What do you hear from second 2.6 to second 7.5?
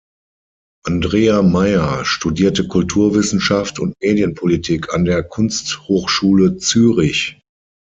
Kulturwissenschaft und Medienpolitik an der Kunsthochschule Zürich.